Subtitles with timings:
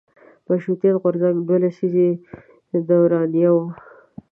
[0.47, 2.09] مشروطیت غورځنګ دوه لسیزې
[2.87, 3.65] دورانیه وه.